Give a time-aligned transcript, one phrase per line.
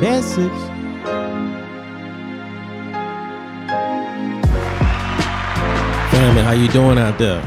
[0.00, 0.50] Message.
[6.10, 7.42] Family, how you doing out there?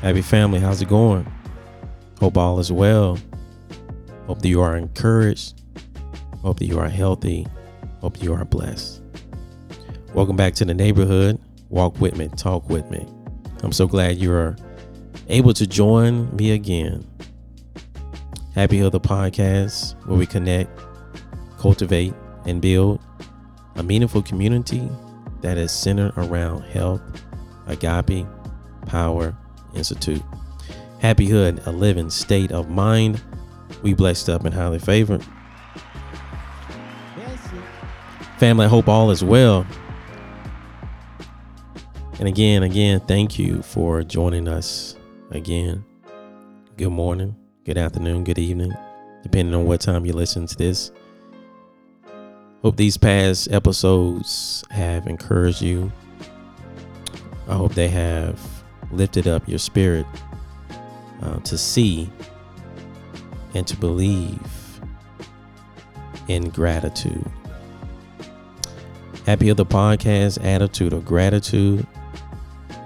[0.00, 1.26] Happy family, how's it going?
[2.20, 3.18] Hope all is well.
[4.28, 5.60] Hope that you are encouraged.
[6.40, 7.48] Hope that you are healthy.
[8.00, 9.02] Hope you are blessed.
[10.14, 11.40] Welcome back to the neighborhood.
[11.68, 13.04] Walk with me, talk with me.
[13.64, 14.54] I'm so glad you are
[15.28, 17.04] able to join me again.
[18.54, 20.70] Happy the podcast, where we connect,
[21.62, 22.12] cultivate,
[22.44, 23.00] and build
[23.76, 24.90] a meaningful community
[25.42, 27.00] that is centered around health,
[27.68, 28.26] agape,
[28.86, 29.32] power,
[29.72, 30.22] institute.
[31.00, 33.22] Hapihood, a living state of mind.
[33.80, 35.24] We blessed up and highly favored.
[38.38, 39.64] Family, I hope all is well.
[42.18, 44.96] And again, again, thank you for joining us
[45.30, 45.84] again.
[46.76, 48.72] Good morning, good afternoon, good evening,
[49.22, 50.90] depending on what time you listen to this.
[52.62, 55.90] Hope these past episodes have encouraged you.
[57.48, 58.38] I hope they have
[58.92, 60.06] lifted up your spirit
[61.22, 62.08] uh, to see
[63.54, 64.80] and to believe
[66.28, 67.28] in gratitude.
[69.26, 71.84] Hapihood the podcast attitude of gratitude.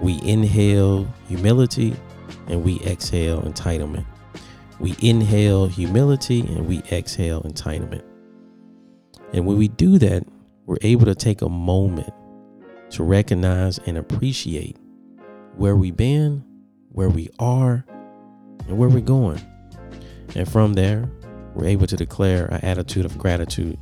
[0.01, 1.95] We inhale humility
[2.47, 4.07] and we exhale entitlement.
[4.79, 8.16] We inhale humility and we exhale entitlement.
[9.33, 10.25] And when we do that,
[10.65, 12.13] we're able to take a moment
[12.91, 14.77] to recognize and appreciate
[15.55, 16.43] where we've been,
[16.91, 17.85] where we are,
[18.67, 19.41] and where we're going.
[20.35, 21.09] And from there,
[21.53, 23.77] we're able to declare an attitude of gratitude,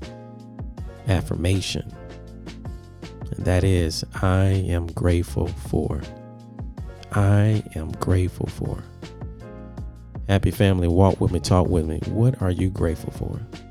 [1.07, 1.91] affirmation.
[3.31, 6.01] And that is, I am grateful for.
[7.11, 8.83] I am grateful for.
[10.27, 11.99] Happy family, walk with me, talk with me.
[12.07, 13.64] What are you grateful for?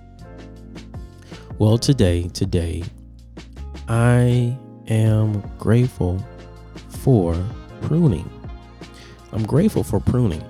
[1.56, 2.82] Well, today, today,
[3.86, 6.20] I am grateful
[6.88, 7.40] for
[7.82, 8.28] pruning.
[9.30, 10.42] I'm grateful for pruning.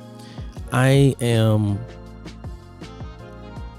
[0.73, 1.79] I am,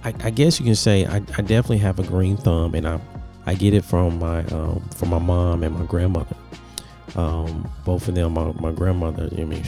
[0.04, 3.00] I, I guess you can say, I, I, definitely have a green thumb, and I,
[3.48, 6.36] I get it from my, um, from my mom and my grandmother.
[7.16, 9.64] Um, both of them, my, my grandmother, I mean,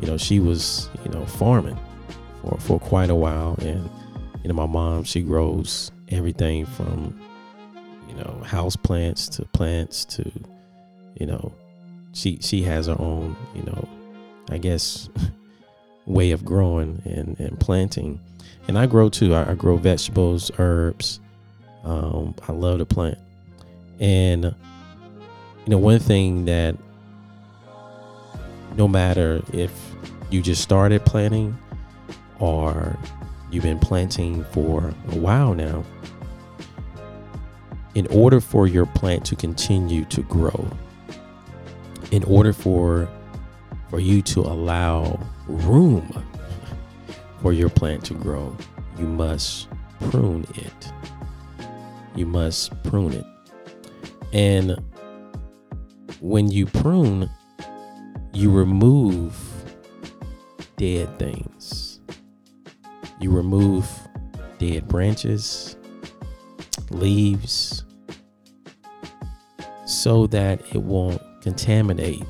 [0.00, 1.78] you know, she was, you know, farming
[2.42, 3.88] for, for quite a while, and
[4.42, 7.18] you know, my mom, she grows everything from
[8.08, 10.30] you know house plants to plants to
[11.18, 11.52] you know
[12.12, 13.88] she she has her own you know
[14.50, 15.08] i guess
[16.06, 18.20] way of growing and and planting.
[18.68, 19.34] And i grow too.
[19.34, 21.20] I, I grow vegetables herbs.
[21.84, 23.18] Um, i love to plant.
[24.00, 26.76] And you know one thing that
[28.76, 29.72] no matter if
[30.30, 31.56] you just started planting
[32.38, 32.96] or
[33.52, 35.84] you've been planting for a while now,
[37.94, 40.68] in order for your plant to continue to grow,
[42.10, 43.08] in order for
[43.90, 46.24] for you to allow room
[47.42, 48.56] for your plant to grow,
[48.98, 49.68] you must
[50.00, 50.92] prune it.
[52.16, 53.26] You must prune it.
[54.32, 54.82] And
[56.20, 57.28] when you prune,
[58.32, 59.36] you remove
[60.78, 61.91] dead things
[63.20, 63.88] you remove
[64.58, 65.76] dead branches,
[66.90, 67.84] leaves,
[69.86, 72.24] so that it won't contaminate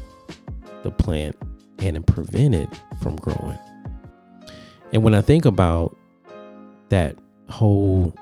[0.82, 1.36] the plant
[1.78, 2.68] and prevent it
[3.02, 3.58] from growing.
[4.92, 5.96] And when I think about
[6.90, 7.16] that
[7.48, 8.14] whole,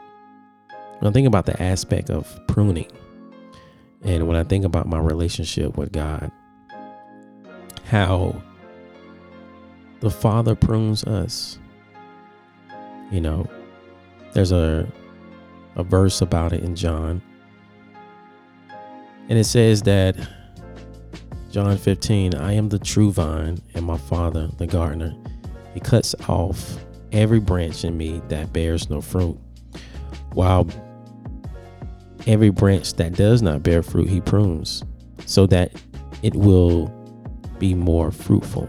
[0.98, 2.90] when I think about the aspect of pruning,
[4.02, 6.30] and when I think about my relationship with God,
[7.84, 8.40] how
[10.00, 11.58] the Father prunes us
[13.10, 13.48] you know,
[14.32, 14.86] there's a
[15.76, 17.22] a verse about it in John.
[19.28, 20.16] And it says that
[21.50, 25.14] John 15, I am the true vine and my father the gardener.
[25.74, 26.76] He cuts off
[27.12, 29.38] every branch in me that bears no fruit,
[30.32, 30.68] while
[32.26, 34.84] every branch that does not bear fruit he prunes,
[35.26, 35.72] so that
[36.22, 36.88] it will
[37.58, 38.68] be more fruitful.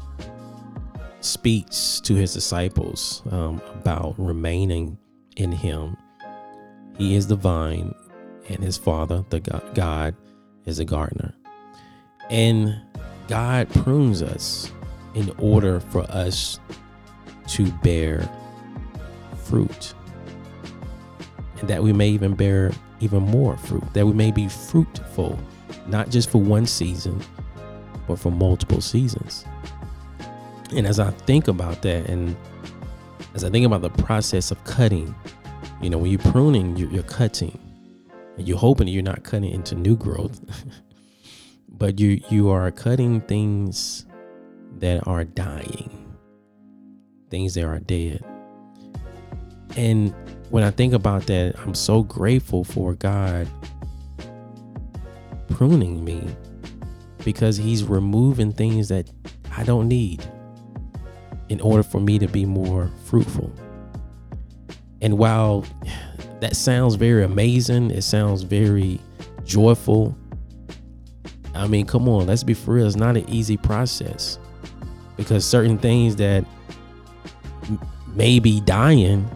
[1.21, 4.97] speaks to his disciples um, about remaining
[5.37, 5.95] in him.
[6.97, 7.95] He is the vine,
[8.49, 10.15] and his father, the God,
[10.65, 11.33] is a gardener.
[12.29, 12.75] And
[13.27, 14.71] God prunes us
[15.15, 16.59] in order for us
[17.47, 18.29] to bear
[19.43, 19.93] fruit.
[21.59, 25.39] And that we may even bear even more fruit, that we may be fruitful,
[25.87, 27.19] not just for one season,
[28.07, 29.45] but for multiple seasons.
[30.75, 32.35] And as I think about that, and
[33.33, 35.13] as I think about the process of cutting,
[35.81, 37.57] you know, when you're pruning, you're, cutting,
[38.37, 40.39] and you're hoping you're not cutting into new growth,
[41.69, 44.05] but you you are cutting things
[44.77, 46.15] that are dying,
[47.29, 48.23] things that are dead.
[49.75, 50.13] And
[50.49, 53.47] when I think about that, I'm so grateful for God
[55.49, 56.27] pruning me
[57.25, 59.09] because He's removing things that
[59.57, 60.25] I don't need
[61.51, 63.51] in order for me to be more fruitful.
[65.01, 65.65] And while
[66.39, 69.01] that sounds very amazing, it sounds very
[69.43, 70.17] joyful.
[71.53, 72.87] I mean, come on, let's be for real.
[72.87, 74.39] It's not an easy process
[75.17, 76.45] because certain things that
[78.15, 79.29] may be dying,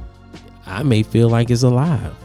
[0.66, 2.16] I may feel like is alive.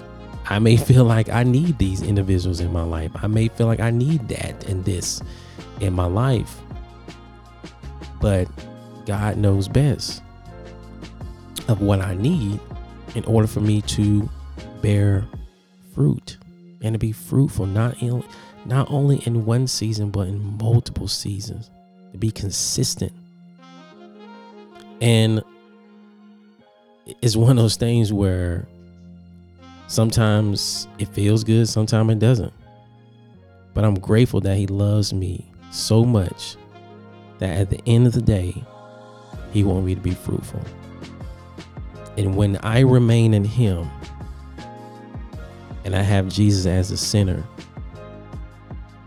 [0.47, 3.11] I may feel like I need these individuals in my life.
[3.17, 5.21] I may feel like I need that and this
[5.81, 6.61] in my life.
[8.21, 8.47] But
[9.06, 10.23] God knows best
[11.69, 12.61] of what I need
[13.14, 14.29] in order for me to
[14.82, 15.26] bear
[15.94, 16.37] fruit
[16.82, 18.25] and to be fruitful, not in,
[18.64, 21.70] not only in one season, but in multiple seasons,
[22.12, 23.12] to be consistent.
[25.00, 25.43] And
[27.23, 28.67] it's one of those things where
[29.87, 32.53] sometimes it feels good, sometimes it doesn't.
[33.75, 36.56] But I'm grateful that He loves me so much
[37.38, 38.64] that at the end of the day,
[39.52, 40.62] He wants me to be fruitful.
[42.17, 43.88] And when I remain in Him
[45.85, 47.44] and I have Jesus as the center,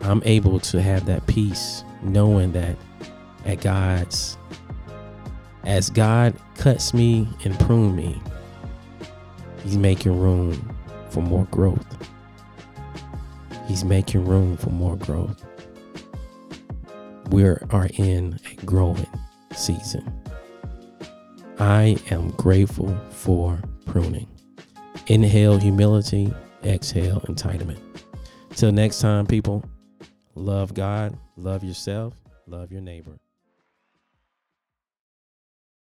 [0.02, 2.78] I'm able to have that peace knowing that
[3.46, 4.38] at God's
[5.64, 8.22] as God cuts me and prune me,
[9.64, 10.76] He's making room
[11.10, 11.86] for more growth.
[13.68, 15.42] He's making room for more growth.
[17.30, 19.08] We are in a growing
[19.56, 20.23] season.
[21.64, 24.28] I am grateful for pruning.
[25.08, 26.34] Inhale humility,
[26.66, 27.80] exhale entitlement.
[28.54, 29.64] Till next time, people,
[30.36, 32.16] love God, love yourself,
[32.48, 33.18] love your neighbor.